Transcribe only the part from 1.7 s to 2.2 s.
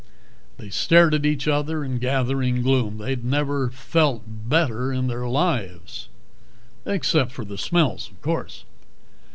in